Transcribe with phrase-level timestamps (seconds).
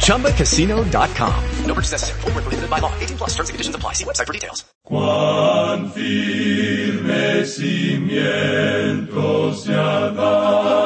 [0.00, 1.44] ChumbaCasino.com.
[1.66, 2.20] No purchase necessary.
[2.22, 2.92] Full prohibited by law.
[3.00, 3.92] 18 plus terms and conditions apply.
[3.92, 4.64] See website for details.
[4.86, 10.85] Cuán firme cimiento se ha dado a la fe.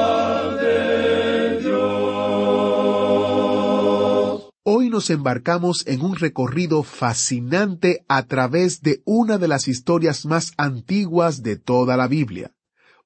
[4.91, 11.41] nos embarcamos en un recorrido fascinante a través de una de las historias más antiguas
[11.41, 12.53] de toda la Biblia.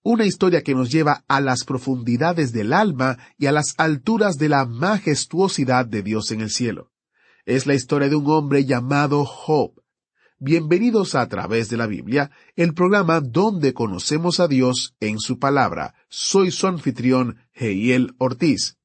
[0.03, 4.49] Una historia que nos lleva a las profundidades del alma y a las alturas de
[4.49, 6.91] la majestuosidad de Dios en el cielo.
[7.45, 9.81] Es la historia de un hombre llamado Job.
[10.37, 15.39] Bienvenidos a, a través de la Biblia, el programa donde conocemos a Dios en su
[15.39, 15.95] palabra.
[16.09, 18.77] Soy su anfitrión, Heiel Ortiz.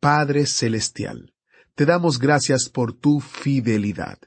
[0.00, 1.34] Padre Celestial,
[1.74, 4.18] te damos gracias por tu fidelidad.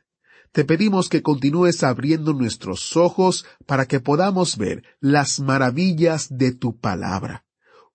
[0.53, 6.77] Te pedimos que continúes abriendo nuestros ojos para que podamos ver las maravillas de tu
[6.77, 7.43] palabra.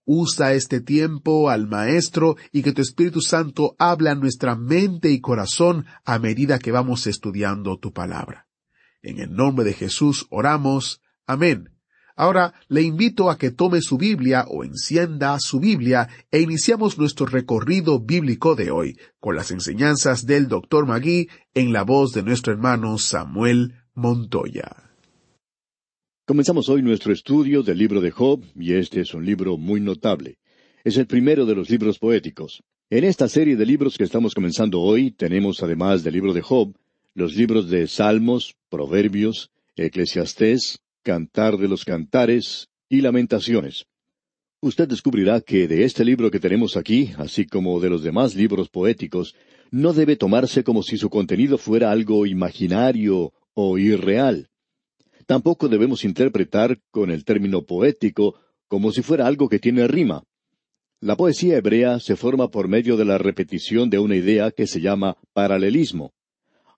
[0.05, 5.87] Usa este tiempo al Maestro y que tu Espíritu Santo habla nuestra mente y corazón
[6.05, 8.49] a medida que vamos estudiando tu palabra.
[9.03, 11.01] En el nombre de Jesús oramos.
[11.27, 11.78] Amén.
[12.19, 17.27] Ahora le invito a que tome su Biblia o encienda su Biblia e iniciamos nuestro
[17.27, 20.85] recorrido bíblico de hoy con las enseñanzas del Dr.
[20.85, 24.91] Magui en la voz de nuestro hermano Samuel Montoya.
[26.27, 30.39] Comenzamos hoy nuestro estudio del libro de Job y este es un libro muy notable.
[30.83, 32.65] Es el primero de los libros poéticos.
[32.91, 36.75] En esta serie de libros que estamos comenzando hoy tenemos además del libro de Job
[37.15, 43.87] los libros de Salmos, Proverbios, Eclesiastés, Cantar de los Cantares y Lamentaciones.
[44.61, 48.69] Usted descubrirá que de este libro que tenemos aquí, así como de los demás libros
[48.69, 49.35] poéticos,
[49.71, 54.51] no debe tomarse como si su contenido fuera algo imaginario o irreal.
[55.25, 58.35] Tampoco debemos interpretar con el término poético
[58.69, 60.25] como si fuera algo que tiene rima.
[61.01, 64.83] La poesía hebrea se forma por medio de la repetición de una idea que se
[64.83, 66.13] llama paralelismo.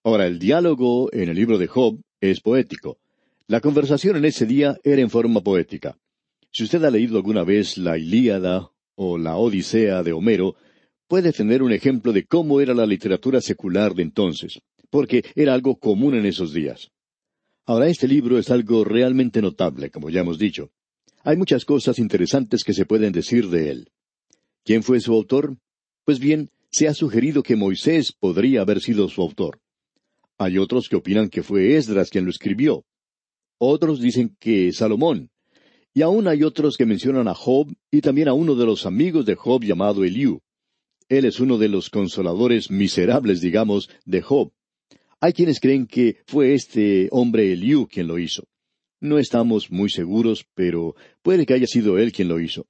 [0.05, 3.01] Ahora, el diálogo en el libro de Job es poético.
[3.51, 5.99] La conversación en ese día era en forma poética.
[6.53, 10.55] Si usted ha leído alguna vez la Ilíada o la Odisea de Homero,
[11.09, 15.81] puede tener un ejemplo de cómo era la literatura secular de entonces, porque era algo
[15.81, 16.93] común en esos días.
[17.67, 20.71] Ahora, este libro es algo realmente notable, como ya hemos dicho.
[21.25, 23.91] Hay muchas cosas interesantes que se pueden decir de él.
[24.65, 25.57] ¿Quién fue su autor?
[26.05, 29.59] Pues bien, se ha sugerido que Moisés podría haber sido su autor.
[30.39, 32.85] Hay otros que opinan que fue Esdras quien lo escribió.
[33.63, 35.29] Otros dicen que Salomón.
[35.93, 39.27] Y aún hay otros que mencionan a Job y también a uno de los amigos
[39.27, 40.41] de Job llamado Eliú.
[41.11, 44.51] Él es uno de los consoladores miserables, digamos, de Job.
[45.21, 48.45] Hay quienes creen que fue este hombre Eliú quien lo hizo.
[48.99, 52.67] No estamos muy seguros, pero puede que haya sido él quien lo hizo.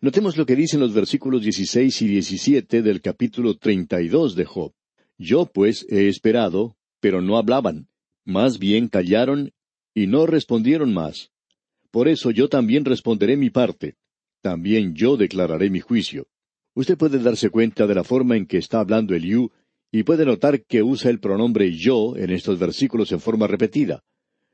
[0.00, 4.72] Notemos lo que dicen los versículos 16 y 17 del capítulo 32 de Job.
[5.18, 7.88] Yo pues he esperado, pero no hablaban.
[8.24, 9.52] Más bien callaron
[9.94, 11.30] y no respondieron más.
[11.90, 13.96] Por eso yo también responderé mi parte.
[14.40, 16.26] También yo declararé mi juicio.
[16.74, 19.50] Usted puede darse cuenta de la forma en que está hablando Eliú
[19.92, 24.02] y puede notar que usa el pronombre yo en estos versículos en forma repetida,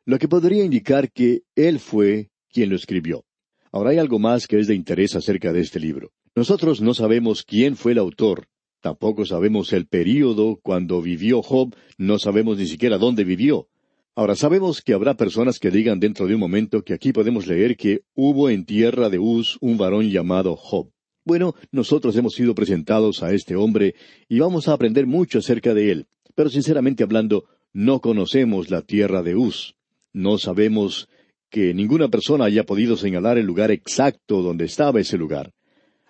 [0.05, 3.25] lo que podría indicar que él fue quien lo escribió.
[3.71, 6.11] Ahora hay algo más que es de interés acerca de este libro.
[6.35, 8.49] Nosotros no sabemos quién fue el autor,
[8.81, 13.69] tampoco sabemos el período cuando vivió Job, no sabemos ni siquiera dónde vivió.
[14.19, 17.77] Ahora sabemos que habrá personas que digan dentro de un momento que aquí podemos leer
[17.77, 20.91] que hubo en tierra de Uz un varón llamado Job.
[21.25, 23.95] Bueno, nosotros hemos sido presentados a este hombre
[24.29, 29.23] y vamos a aprender mucho acerca de él, pero sinceramente hablando, no conocemos la tierra
[29.23, 29.77] de Uz.
[30.13, 31.09] No sabemos
[31.49, 35.53] que ninguna persona haya podido señalar el lugar exacto donde estaba ese lugar.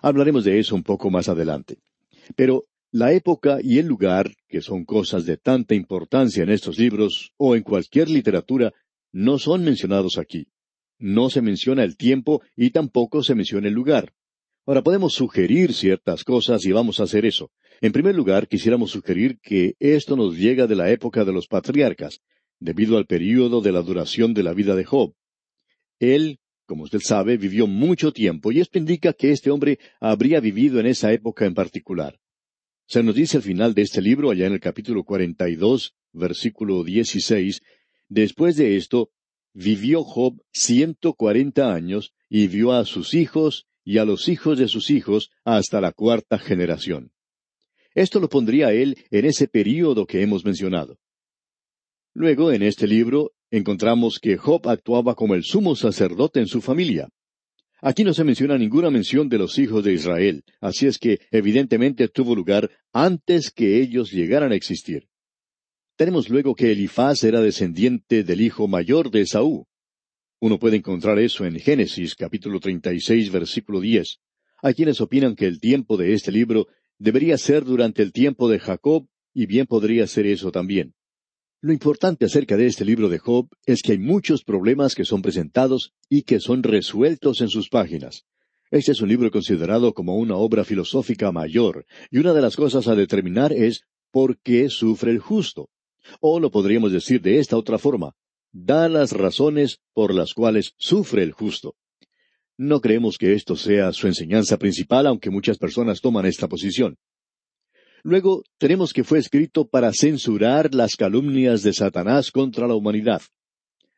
[0.01, 1.77] Hablaremos de eso un poco más adelante.
[2.35, 7.33] Pero la época y el lugar, que son cosas de tanta importancia en estos libros
[7.37, 8.73] o en cualquier literatura,
[9.11, 10.47] no son mencionados aquí.
[10.97, 14.13] No se menciona el tiempo y tampoco se menciona el lugar.
[14.65, 17.51] Ahora podemos sugerir ciertas cosas y vamos a hacer eso.
[17.81, 22.21] En primer lugar, quisiéramos sugerir que esto nos llega de la época de los patriarcas,
[22.59, 25.13] debido al período de la duración de la vida de Job.
[25.99, 30.79] Él, como usted sabe, vivió mucho tiempo y esto indica que este hombre habría vivido
[30.79, 32.19] en esa época en particular.
[32.89, 37.61] Se nos dice al final de este libro, allá en el capítulo 42, versículo 16,
[38.07, 39.11] después de esto,
[39.53, 44.67] vivió Job ciento cuarenta años y vio a sus hijos y a los hijos de
[44.67, 47.11] sus hijos hasta la cuarta generación.
[47.93, 50.97] Esto lo pondría él en ese período que hemos mencionado.
[52.15, 57.07] Luego, en este libro, encontramos que Job actuaba como el sumo sacerdote en su familia.
[57.81, 62.09] Aquí no se menciona ninguna mención de los hijos de Israel, así es que evidentemente
[62.09, 65.07] tuvo lugar antes que ellos llegaran a existir.
[65.95, 69.65] Tenemos luego que Elifaz era descendiente del hijo mayor de Esaú.
[70.41, 74.19] Uno puede encontrar eso en Génesis capítulo 36 versículo 10.
[74.61, 76.67] Hay quienes opinan que el tiempo de este libro
[76.97, 80.95] debería ser durante el tiempo de Jacob, y bien podría ser eso también.
[81.61, 85.21] Lo importante acerca de este libro de Job es que hay muchos problemas que son
[85.21, 88.23] presentados y que son resueltos en sus páginas.
[88.71, 92.87] Este es un libro considerado como una obra filosófica mayor, y una de las cosas
[92.87, 95.69] a determinar es por qué sufre el justo.
[96.21, 98.13] O lo podríamos decir de esta otra forma,
[98.53, 101.75] da las razones por las cuales sufre el justo.
[102.55, 106.95] No creemos que esto sea su enseñanza principal, aunque muchas personas toman esta posición.
[108.03, 113.21] Luego tenemos que fue escrito para censurar las calumnias de Satanás contra la humanidad.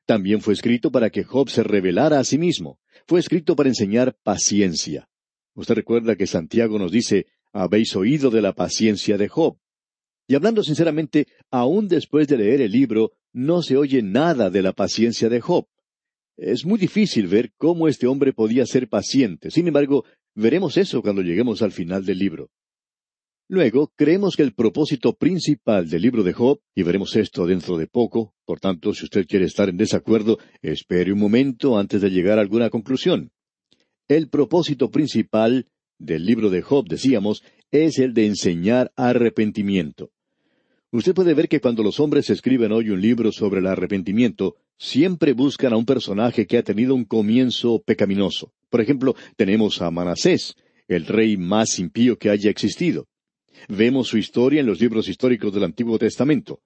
[0.05, 2.79] También fue escrito para que Job se revelara a sí mismo.
[3.07, 5.07] Fue escrito para enseñar paciencia.
[5.53, 9.57] Usted recuerda que Santiago nos dice, habéis oído de la paciencia de Job.
[10.27, 14.73] Y hablando sinceramente, aún después de leer el libro, no se oye nada de la
[14.73, 15.67] paciencia de Job.
[16.37, 19.51] Es muy difícil ver cómo este hombre podía ser paciente.
[19.51, 22.49] Sin embargo, veremos eso cuando lleguemos al final del libro.
[23.51, 27.85] Luego, creemos que el propósito principal del libro de Job, y veremos esto dentro de
[27.85, 32.37] poco, por tanto, si usted quiere estar en desacuerdo, espere un momento antes de llegar
[32.37, 33.33] a alguna conclusión.
[34.07, 35.67] El propósito principal
[35.99, 40.11] del libro de Job, decíamos, es el de enseñar arrepentimiento.
[40.91, 45.33] Usted puede ver que cuando los hombres escriben hoy un libro sobre el arrepentimiento, siempre
[45.33, 48.53] buscan a un personaje que ha tenido un comienzo pecaminoso.
[48.69, 50.55] Por ejemplo, tenemos a Manasés,
[50.87, 53.09] el rey más impío que haya existido.
[53.67, 56.61] Vemos su historia en los libros históricos del Antiguo Testamento.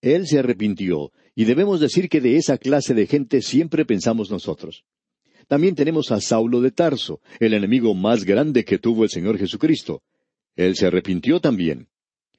[0.00, 4.84] Él se arrepintió, y debemos decir que de esa clase de gente siempre pensamos nosotros.
[5.48, 10.02] También tenemos a Saulo de Tarso, el enemigo más grande que tuvo el Señor Jesucristo.
[10.56, 11.88] Él se arrepintió también.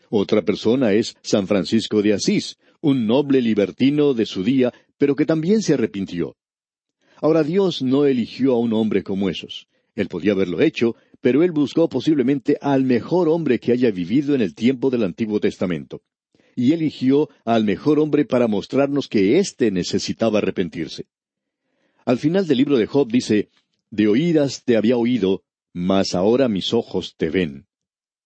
[0.10, 5.25] Otra persona es San Francisco de Asís, un noble libertino de su día, pero que
[5.25, 6.36] también se arrepintió.
[7.22, 9.67] Ahora Dios no eligió a un hombre como esos.
[9.96, 14.42] Él podía haberlo hecho, pero él buscó posiblemente al mejor hombre que haya vivido en
[14.42, 16.02] el tiempo del Antiguo Testamento.
[16.56, 21.06] Y eligió al mejor hombre para mostrarnos que éste necesitaba arrepentirse.
[22.06, 23.50] Al final del libro de Job dice,
[23.92, 27.68] De oídas te había oído, mas ahora mis ojos te ven.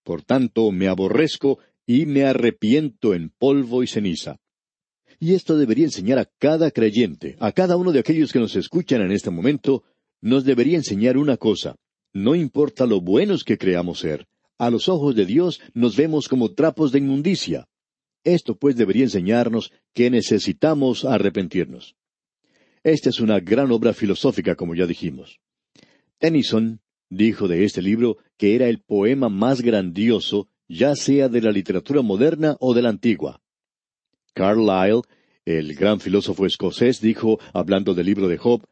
[0.02, 4.38] Por tanto, me aborrezco y me arrepiento en polvo y ceniza.
[5.20, 9.02] Y esto debería enseñar a cada creyente, a cada uno de aquellos que nos escuchan
[9.02, 9.84] en este momento,
[10.20, 11.76] nos debería enseñar una cosa.
[12.14, 16.52] No importa lo buenos que creamos ser, a los ojos de Dios nos vemos como
[16.52, 17.66] trapos de inmundicia.
[18.22, 21.96] Esto pues debería enseñarnos que necesitamos arrepentirnos.
[22.84, 25.40] Esta es una gran obra filosófica, como ya dijimos.
[26.18, 26.80] Tennyson
[27.10, 32.02] dijo de este libro que era el poema más grandioso, ya sea de la literatura
[32.02, 33.42] moderna o de la antigua.
[34.34, 35.02] Carlyle,
[35.44, 38.64] el gran filósofo escocés, dijo, hablando del libro de Job,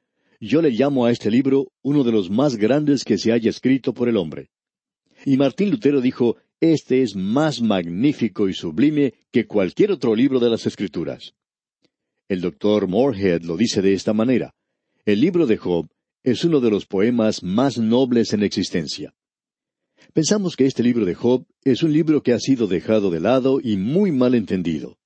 [0.48, 3.94] yo le llamo a este libro uno de los más grandes que se haya escrito
[3.94, 4.50] por el hombre.
[5.24, 10.50] Y Martín Lutero dijo, este es más magnífico y sublime que cualquier otro libro de
[10.50, 11.34] las Escrituras.
[12.28, 14.52] El doctor Morehead lo dice de esta manera.
[15.04, 15.88] El libro de Job
[16.24, 19.14] es uno de los poemas más nobles en existencia.
[20.12, 23.60] Pensamos que este libro de Job es un libro que ha sido dejado de lado
[23.62, 24.98] y muy mal entendido.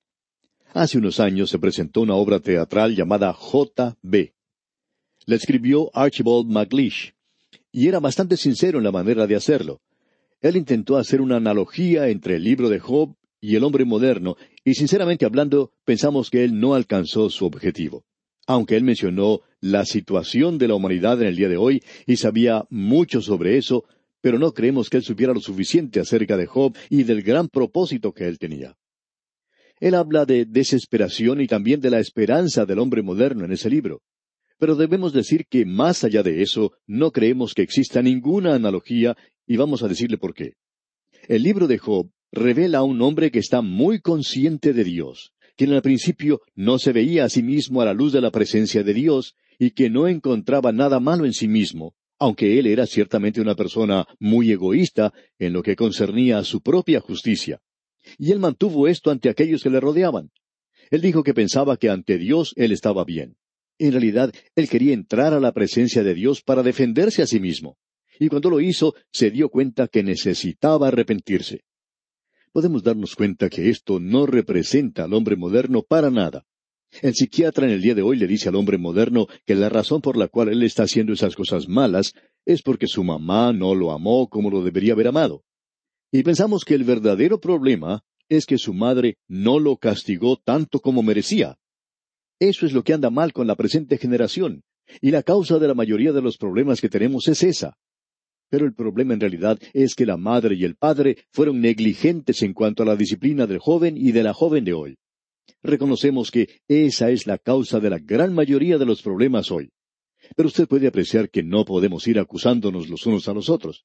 [0.73, 4.36] Hace unos años se presentó una obra teatral llamada J.B.
[5.27, 7.13] La escribió Archibald MacLeish,
[7.73, 9.81] y era bastante sincero en la manera de hacerlo.
[10.41, 14.75] Él intentó hacer una analogía entre el libro de Job y el hombre moderno, y
[14.75, 18.05] sinceramente hablando, pensamos que él no alcanzó su objetivo.
[18.47, 22.65] Aunque él mencionó la situación de la humanidad en el día de hoy y sabía
[22.71, 23.85] mucho sobre eso,
[24.21, 28.13] pero no creemos que él supiera lo suficiente acerca de Job y del gran propósito
[28.13, 28.77] que él tenía.
[29.81, 34.03] Él habla de desesperación y también de la esperanza del hombre moderno en ese libro.
[34.59, 39.57] Pero debemos decir que más allá de eso, no creemos que exista ninguna analogía y
[39.57, 40.55] vamos a decirle por qué.
[41.29, 45.73] El libro de Job revela a un hombre que está muy consciente de Dios, quien
[45.73, 48.95] al principio no se veía a sí mismo a la luz de la presencia de
[48.95, 53.55] Dios y que no encontraba nada malo en sí mismo, aunque él era ciertamente una
[53.55, 57.61] persona muy egoísta en lo que concernía a su propia justicia.
[58.19, 60.31] Y él mantuvo esto ante aquellos que le rodeaban.
[60.91, 63.37] Él dijo que pensaba que ante Dios él estaba bien.
[63.79, 67.77] En realidad, él quería entrar a la presencia de Dios para defenderse a sí mismo.
[68.19, 71.61] Y cuando lo hizo, se dio cuenta que necesitaba arrepentirse.
[72.53, 76.47] Podemos darnos cuenta que esto no representa al hombre moderno para nada.
[77.03, 80.01] El psiquiatra en el día de hoy le dice al hombre moderno que la razón
[80.01, 82.15] por la cual él está haciendo esas cosas malas
[82.47, 85.45] es porque su mamá no lo amó como lo debería haber amado.
[86.11, 91.03] Y pensamos que el verdadero problema es que su madre no lo castigó tanto como
[91.03, 91.59] merecía.
[92.39, 94.63] Eso es lo que anda mal con la presente generación,
[95.01, 97.79] y la causa de la mayoría de los problemas que tenemos es esa.
[98.49, 102.53] Pero el problema en realidad es que la madre y el padre fueron negligentes en
[102.53, 104.99] cuanto a la disciplina del joven y de la joven de hoy.
[105.63, 109.71] Reconocemos que esa es la causa de la gran mayoría de los problemas hoy.
[110.37, 113.85] Pero usted puede apreciar que no podemos ir acusándonos los unos a los otros.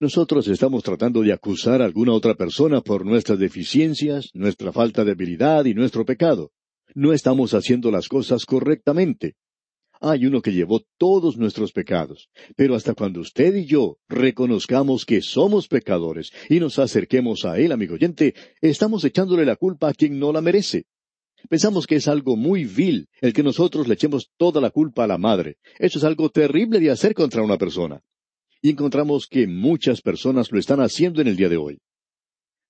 [0.00, 5.12] Nosotros estamos tratando de acusar a alguna otra persona por nuestras deficiencias, nuestra falta de
[5.12, 6.52] habilidad y nuestro pecado.
[6.98, 9.36] No estamos haciendo las cosas correctamente.
[10.00, 15.22] Hay uno que llevó todos nuestros pecados, pero hasta cuando usted y yo reconozcamos que
[15.22, 20.18] somos pecadores y nos acerquemos a Él, amigo oyente, estamos echándole la culpa a quien
[20.18, 20.86] no la merece.
[21.48, 25.06] Pensamos que es algo muy vil el que nosotros le echemos toda la culpa a
[25.06, 25.58] la madre.
[25.78, 28.02] Eso es algo terrible de hacer contra una persona
[28.60, 31.78] y encontramos que muchas personas lo están haciendo en el día de hoy.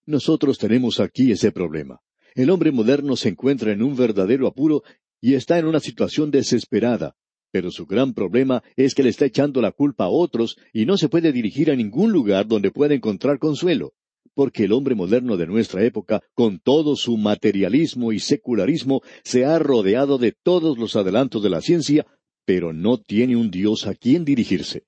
[0.05, 2.03] Nosotros tenemos aquí ese problema.
[2.39, 4.85] El hombre moderno se encuentra en un verdadero apuro
[5.21, 7.17] y está en una situación desesperada,
[7.51, 10.97] pero su gran problema es que le está echando la culpa a otros y no
[10.97, 13.93] se puede dirigir a ningún lugar donde pueda encontrar consuelo,
[14.35, 19.59] porque el hombre moderno de nuestra época, con todo su materialismo y secularismo, se ha
[19.59, 22.07] rodeado de todos los adelantos de la ciencia,
[22.45, 24.85] pero no tiene un Dios a quien dirigirse.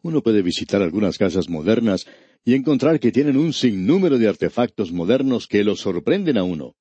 [0.00, 2.06] Uno puede visitar algunas casas modernas
[2.44, 6.74] y encontrar que tienen un sinnúmero de artefactos modernos que lo sorprenden a uno.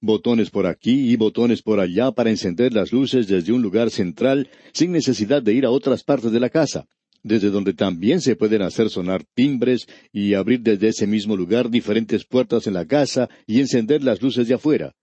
[0.00, 4.48] Botones por aquí y botones por allá para encender las luces desde un lugar central
[4.72, 6.86] sin necesidad de ir a otras partes de la casa,
[7.22, 12.24] desde donde también se pueden hacer sonar timbres y abrir desde ese mismo lugar diferentes
[12.24, 14.94] puertas en la casa y encender las luces de afuera.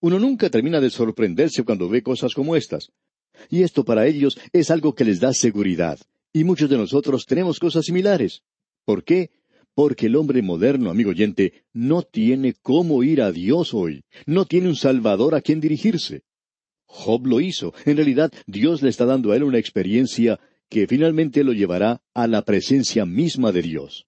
[0.00, 2.90] Uno nunca termina de sorprenderse cuando ve cosas como estas.
[3.50, 5.98] Y esto para ellos es algo que les da seguridad,
[6.32, 8.42] y muchos de nosotros tenemos cosas similares.
[8.84, 9.30] ¿Por qué?
[9.76, 14.68] Porque el hombre moderno, amigo oyente, no tiene cómo ir a Dios hoy, no tiene
[14.68, 16.22] un Salvador a quien dirigirse.
[16.86, 17.74] Job lo hizo.
[17.84, 20.40] En realidad, Dios le está dando a él una experiencia
[20.70, 24.06] que finalmente lo llevará a la presencia misma de Dios.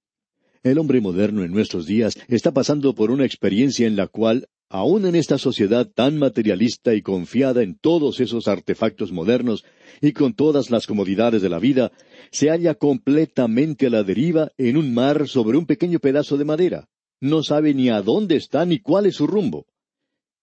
[0.62, 5.06] El hombre moderno en nuestros días está pasando por una experiencia en la cual aún
[5.06, 9.64] en esta sociedad tan materialista y confiada en todos esos artefactos modernos
[10.00, 11.92] y con todas las comodidades de la vida,
[12.30, 16.88] se halla completamente a la deriva en un mar sobre un pequeño pedazo de madera.
[17.20, 19.66] No sabe ni a dónde está ni cuál es su rumbo.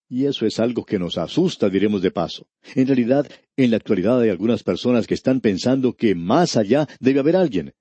[0.08, 2.48] Y eso es algo que nos asusta, diremos de paso.
[2.76, 3.28] En realidad,
[3.58, 7.74] en la actualidad hay algunas personas que están pensando que más allá debe haber alguien.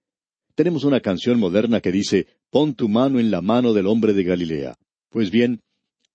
[0.54, 4.22] Tenemos una canción moderna que dice, Pon tu mano en la mano del hombre de
[4.22, 4.76] Galilea.
[5.10, 5.60] Pues bien,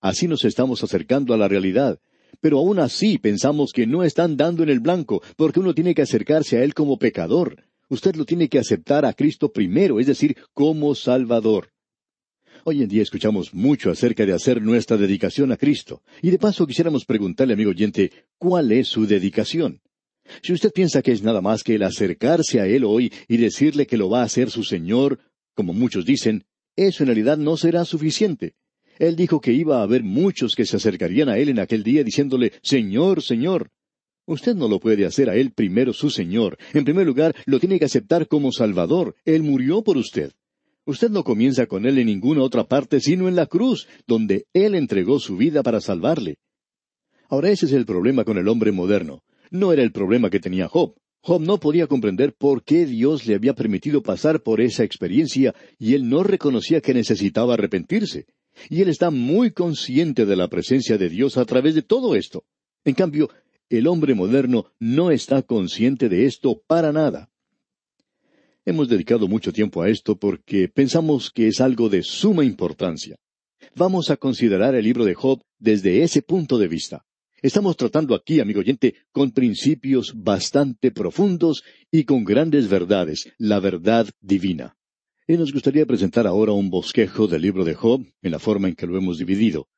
[0.00, 1.98] Así nos estamos acercando a la realidad.
[2.40, 6.02] Pero aún así pensamos que no están dando en el blanco, porque uno tiene que
[6.02, 7.64] acercarse a Él como pecador.
[7.88, 11.72] Usted lo tiene que aceptar a Cristo primero, es decir, como Salvador.
[12.64, 16.02] Hoy en día escuchamos mucho acerca de hacer nuestra dedicación a Cristo.
[16.22, 19.80] Y de paso quisiéramos preguntarle, amigo oyente, ¿cuál es su dedicación?
[20.42, 23.86] Si usted piensa que es nada más que el acercarse a Él hoy y decirle
[23.86, 25.18] que lo va a hacer su Señor,
[25.54, 26.44] como muchos dicen,
[26.76, 28.54] eso en realidad no será suficiente.
[29.00, 32.04] Él dijo que iba a haber muchos que se acercarían a Él en aquel día
[32.04, 33.70] diciéndole, Señor, Señor.
[34.26, 36.58] Usted no lo puede hacer a Él primero su Señor.
[36.74, 39.16] En primer lugar, lo tiene que aceptar como Salvador.
[39.24, 40.32] Él murió por usted.
[40.84, 44.74] Usted no comienza con Él en ninguna otra parte sino en la cruz, donde Él
[44.74, 46.36] entregó su vida para salvarle.
[47.30, 49.22] Ahora ese es el problema con el hombre moderno.
[49.50, 50.94] No era el problema que tenía Job.
[51.22, 55.94] Job no podía comprender por qué Dios le había permitido pasar por esa experiencia y
[55.94, 58.26] él no reconocía que necesitaba arrepentirse.
[58.68, 62.44] Y él está muy consciente de la presencia de Dios a través de todo esto.
[62.84, 63.30] En cambio,
[63.68, 67.30] el hombre moderno no está consciente de esto para nada.
[68.64, 73.16] Hemos dedicado mucho tiempo a esto porque pensamos que es algo de suma importancia.
[73.74, 77.04] Vamos a considerar el libro de Job desde ese punto de vista.
[77.42, 84.08] Estamos tratando aquí, amigo oyente, con principios bastante profundos y con grandes verdades, la verdad
[84.20, 84.76] divina.
[85.30, 88.74] Y nos gustaría presentar ahora un bosquejo del libro de Job en la forma en
[88.74, 89.68] que lo hemos dividido.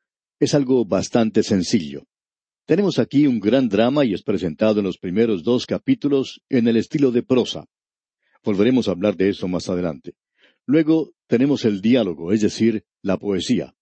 [0.41, 2.07] Es algo bastante sencillo.
[2.65, 6.79] Tenemos aquí un gran drama y es presentado en los primeros dos capítulos en el
[6.79, 7.67] estilo de prosa.
[8.43, 10.15] Volveremos a hablar de eso más adelante.
[10.65, 13.75] Luego tenemos el diálogo, es decir, la poesía.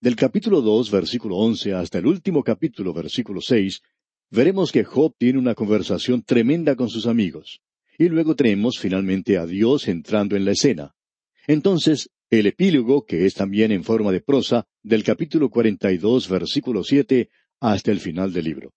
[0.00, 3.82] Del capítulo dos, versículo once, hasta el último capítulo, versículo seis,
[4.30, 7.60] veremos que Job tiene una conversación tremenda con sus amigos.
[7.98, 10.94] Y luego tenemos finalmente a Dios entrando en la escena.
[11.46, 17.28] Entonces, el epílogo, que es también en forma de prosa, del capítulo 42, versículo 7,
[17.60, 18.72] hasta el final del libro.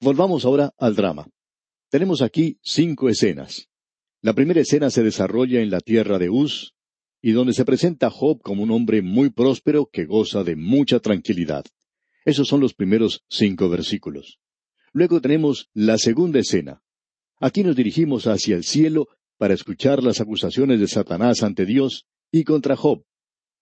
[0.00, 1.28] Volvamos ahora al drama.
[1.90, 3.68] Tenemos aquí cinco escenas.
[4.22, 6.74] La primera escena se desarrolla en la tierra de Uz,
[7.22, 11.00] y donde se presenta a Job como un hombre muy próspero que goza de mucha
[11.00, 11.64] tranquilidad.
[12.24, 14.38] Esos son los primeros cinco versículos.
[14.92, 16.82] Luego tenemos la segunda escena.
[17.38, 19.08] Aquí nos dirigimos hacia el cielo
[19.38, 23.04] para escuchar las acusaciones de Satanás ante Dios y contra Job.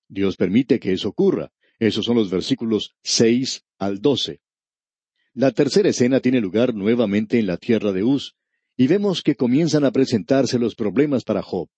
[0.08, 1.52] Dios permite que eso ocurra.
[1.78, 4.40] Esos son los versículos seis al doce.
[5.32, 8.36] La tercera escena tiene lugar nuevamente en la tierra de Uz,
[8.76, 11.68] y vemos que comienzan a presentarse los problemas para Job.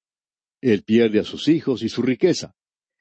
[0.61, 2.55] Él pierde a sus hijos y su riqueza.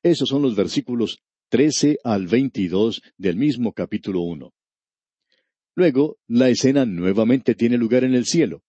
[0.03, 4.53] Esos son los versículos trece al veintidós del mismo capítulo uno.
[5.75, 8.63] Luego, la escena nuevamente tiene lugar en el cielo.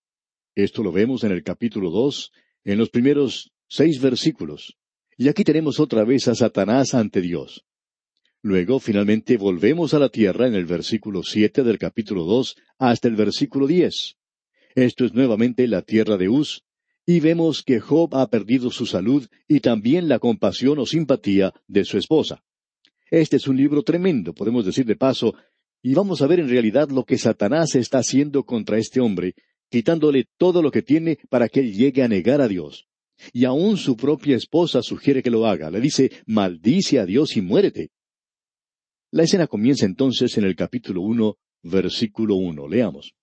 [0.56, 2.32] Esto lo vemos en el capítulo dos,
[2.64, 4.78] en los primeros seis versículos.
[5.18, 7.66] Y aquí tenemos otra vez a Satanás ante Dios.
[8.40, 13.16] Luego, finalmente, volvemos a la tierra en el versículo siete del capítulo dos hasta el
[13.16, 14.16] versículo diez.
[14.74, 16.62] Esto es nuevamente la tierra de Uz,
[17.04, 21.84] y vemos que Job ha perdido su salud y también la compasión o simpatía de
[21.84, 22.42] su esposa.
[23.10, 25.34] Este es un libro tremendo, podemos decir de paso,
[25.82, 29.34] y vamos a ver en realidad lo que Satanás está haciendo contra este hombre,
[29.70, 32.86] quitándole todo lo que tiene para que él llegue a negar a Dios.
[33.32, 35.70] Y aún su propia esposa sugiere que lo haga.
[35.70, 37.90] Le dice, maldice a Dios y muérete.
[39.10, 42.68] La escena comienza entonces en el capítulo uno, versículo uno.
[42.68, 43.14] Leamos.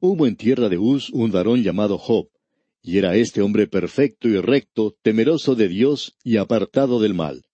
[0.00, 2.28] Hubo en tierra de Uz un varón llamado Job,
[2.82, 7.44] y era este hombre perfecto y recto, temeroso de Dios y apartado del mal.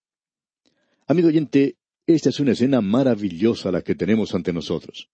[1.06, 5.08] Amigo oyente, esta es una escena maravillosa la que tenemos ante nosotros.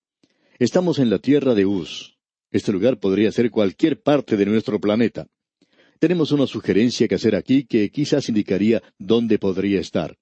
[0.58, 2.09] Estamos en la tierra de Uz,
[2.50, 5.26] este lugar podría ser cualquier parte de nuestro planeta.
[5.98, 10.16] Tenemos una sugerencia que hacer aquí que quizás indicaría dónde podría estar.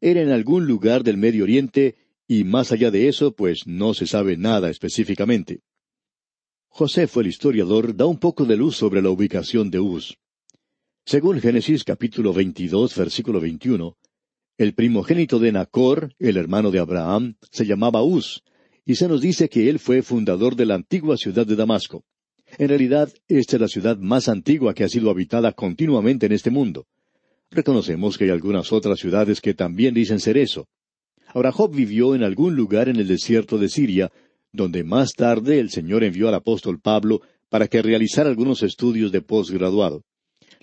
[0.00, 1.96] Era en algún lugar del Medio Oriente
[2.26, 5.60] y más allá de eso, pues no se sabe nada específicamente.
[6.68, 10.18] José el historiador, da un poco de luz sobre la ubicación de Uz.
[11.06, 13.96] Según Génesis capítulo 22, versículo 21,
[14.58, 18.42] el primogénito de Nacor, el hermano de Abraham, se llamaba Uz,
[18.86, 22.04] y se nos dice que él fue fundador de la antigua ciudad de Damasco.
[22.58, 26.50] En realidad, esta es la ciudad más antigua que ha sido habitada continuamente en este
[26.50, 26.86] mundo.
[27.50, 30.68] Reconocemos que hay algunas otras ciudades que también dicen ser eso.
[31.28, 34.12] Ahora Job vivió en algún lugar en el desierto de Siria,
[34.52, 39.22] donde más tarde el Señor envió al apóstol Pablo para que realizara algunos estudios de
[39.22, 40.04] posgraduado.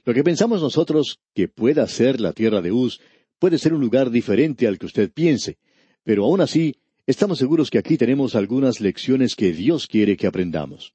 [0.05, 3.01] Lo que pensamos nosotros que pueda ser la tierra de Uz
[3.39, 5.57] puede ser un lugar diferente al que usted piense,
[6.03, 10.93] pero aún así estamos seguros que aquí tenemos algunas lecciones que Dios quiere que aprendamos.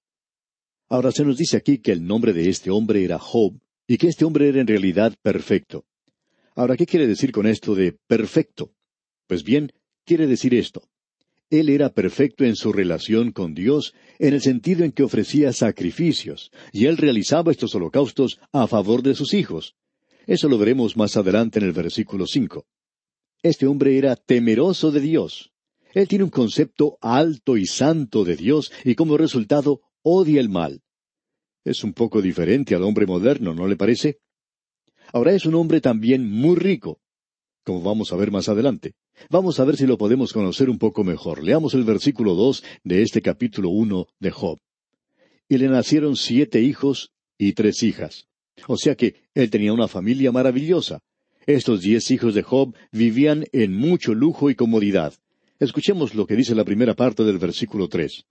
[0.89, 4.09] Ahora se nos dice aquí que el nombre de este hombre era Job y que
[4.09, 5.85] este hombre era en realidad perfecto.
[6.55, 8.73] Ahora, ¿qué quiere decir con esto de perfecto?
[9.27, 9.73] Pues bien,
[10.05, 10.89] quiere decir esto.
[11.51, 16.51] Él era perfecto en su relación con Dios, en el sentido en que ofrecía sacrificios,
[16.73, 19.77] y él realizaba estos holocaustos a favor de sus hijos.
[20.27, 22.67] Eso lo veremos más adelante en el versículo cinco.
[23.43, 25.53] Este hombre era temeroso de Dios.
[25.97, 30.83] Él tiene un concepto alto y santo de Dios, y como resultado odia el mal.
[31.65, 34.19] Es un poco diferente al hombre moderno, ¿no le parece?
[35.15, 37.01] Ahora es un hombre también muy rico,
[37.65, 38.93] como vamos a ver más adelante.
[39.31, 41.43] Vamos a ver si lo podemos conocer un poco mejor.
[41.43, 44.59] Leamos el versículo dos de este capítulo uno de Job.
[45.49, 48.29] Y le nacieron siete hijos y tres hijas.
[48.69, 51.01] O sea que él tenía una familia maravillosa.
[51.47, 55.15] Estos diez hijos de Job vivían en mucho lujo y comodidad.
[55.59, 58.25] Escuchemos lo que dice la primera parte del versículo tres.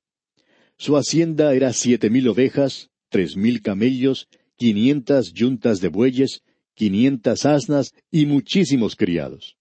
[0.78, 6.44] Su hacienda era siete mil ovejas, tres mil camellos, quinientas yuntas de bueyes,
[6.76, 9.58] quinientas asnas y muchísimos criados.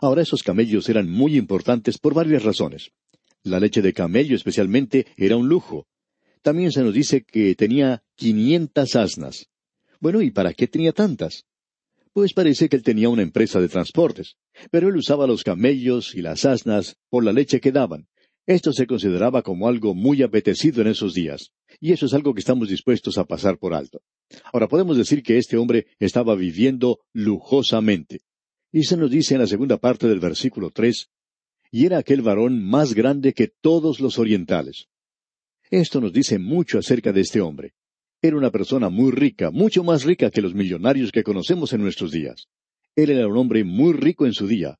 [0.00, 2.92] Ahora esos camellos eran muy importantes por varias razones.
[3.42, 5.86] La leche de camello especialmente era un lujo.
[6.42, 9.48] También se nos dice que tenía quinientas asnas.
[9.98, 11.46] Bueno, ¿y para qué tenía tantas?
[12.12, 14.36] Pues parece que él tenía una empresa de transportes,
[14.70, 18.06] pero él usaba los camellos y las asnas por la leche que daban.
[18.46, 22.40] Esto se consideraba como algo muy apetecido en esos días, y eso es algo que
[22.40, 24.02] estamos dispuestos a pasar por alto.
[24.52, 28.20] Ahora podemos decir que este hombre estaba viviendo lujosamente.
[28.72, 31.08] Y se nos dice en la segunda parte del versículo tres,
[31.70, 34.88] y era aquel varón más grande que todos los orientales.
[35.70, 37.72] Esto nos dice mucho acerca de este hombre.
[38.24, 42.12] Era una persona muy rica, mucho más rica que los millonarios que conocemos en nuestros
[42.12, 42.46] días.
[42.94, 44.78] Él era un hombre muy rico en su día.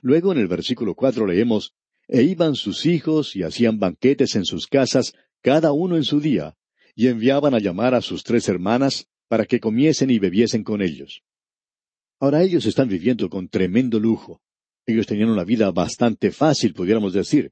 [0.00, 1.74] Luego en el versículo cuatro leemos,
[2.06, 5.12] E iban sus hijos y hacían banquetes en sus casas,
[5.42, 6.56] cada uno en su día,
[6.94, 11.22] y enviaban a llamar a sus tres hermanas para que comiesen y bebiesen con ellos.
[12.20, 14.40] Ahora ellos están viviendo con tremendo lujo.
[14.86, 17.50] Ellos tenían una vida bastante fácil, pudiéramos decir.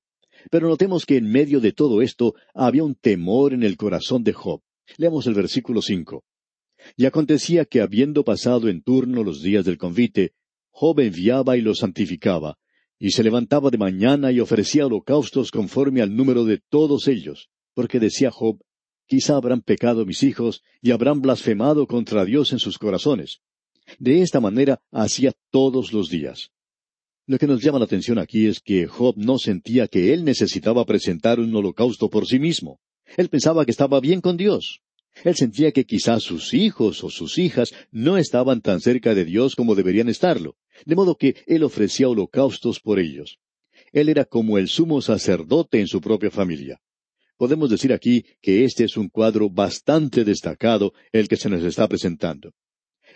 [0.51, 4.33] Pero notemos que en medio de todo esto había un temor en el corazón de
[4.33, 4.62] Job.
[4.96, 6.25] Leamos el versículo cinco.
[6.96, 10.35] Y acontecía que habiendo pasado en turno los días del convite,
[10.70, 12.59] Job enviaba y los santificaba,
[12.99, 17.99] y se levantaba de mañana y ofrecía holocaustos conforme al número de todos ellos, porque
[17.99, 18.61] decía Job,
[19.07, 23.40] Quizá habrán pecado mis hijos y habrán blasfemado contra Dios en sus corazones.
[24.01, 26.51] De esta manera hacía todos los días.
[27.27, 30.85] Lo que nos llama la atención aquí es que Job no sentía que él necesitaba
[30.85, 32.81] presentar un holocausto por sí mismo.
[33.16, 34.83] Él pensaba que estaba bien con Dios.
[35.25, 39.57] Él sentía que quizás sus hijos o sus hijas no estaban tan cerca de Dios
[39.57, 43.38] como deberían estarlo, de modo que él ofrecía holocaustos por ellos.
[43.92, 46.81] Él era como el sumo sacerdote en su propia familia.
[47.37, 51.87] Podemos decir aquí que este es un cuadro bastante destacado el que se nos está
[51.88, 52.53] presentando.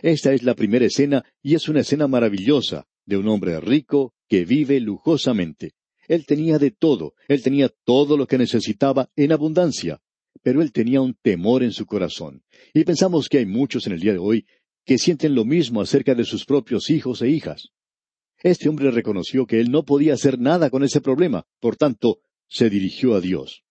[0.02, 4.44] Esta es la primera escena y es una escena maravillosa de un hombre rico que
[4.44, 5.72] vive lujosamente.
[6.10, 10.02] Él tenía de todo, él tenía todo lo que necesitaba en abundancia,
[10.42, 12.42] pero él tenía un temor en su corazón.
[12.74, 14.44] Y pensamos que hay muchos en el día de hoy
[14.84, 17.68] que sienten lo mismo acerca de sus propios hijos e hijas.
[18.42, 22.18] Este hombre reconoció que él no podía hacer nada con ese problema, por tanto,
[22.48, 23.62] se dirigió a Dios.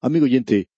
[0.00, 0.68] Amigo oyente,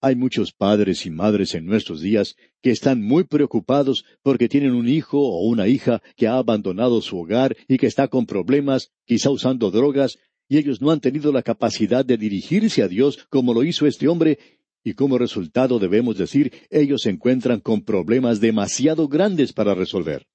[0.00, 4.88] hay muchos padres y madres en nuestros días que están muy preocupados porque tienen un
[4.88, 9.30] hijo o una hija que ha abandonado su hogar y que está con problemas, quizá
[9.30, 13.64] usando drogas, y ellos no han tenido la capacidad de dirigirse a Dios como lo
[13.64, 14.38] hizo este hombre,
[14.84, 20.26] y como resultado debemos decir, ellos se encuentran con problemas demasiado grandes para resolver.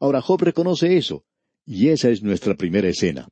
[0.00, 1.24] Ahora Job reconoce eso,
[1.64, 3.28] y esa es nuestra primera escena.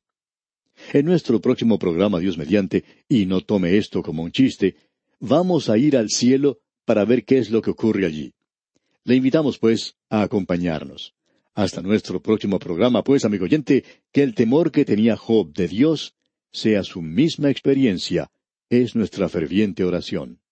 [0.91, 4.75] En nuestro próximo programa Dios mediante, y no tome esto como un chiste,
[5.23, 8.33] vamos a ir al cielo para ver qué es lo que ocurre allí.
[9.05, 11.13] Le invitamos, pues, a acompañarnos.
[11.53, 16.15] Hasta nuestro próximo programa, pues, amigo oyente, que el temor que tenía Job de Dios
[16.51, 18.31] sea su misma experiencia,
[18.69, 20.39] es nuestra ferviente oración.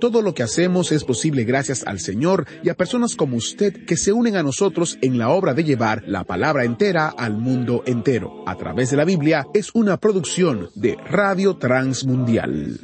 [0.00, 3.96] Todo lo que hacemos es posible gracias al Señor y a personas como usted que
[3.96, 8.44] se unen a nosotros en la obra de llevar la palabra entera al mundo entero.
[8.46, 12.78] A través de la Biblia es una producción de Radio Transmundial.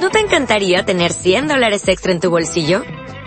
[0.00, 2.82] ¿No te encantaría tener 100 dólares extra en tu bolsillo?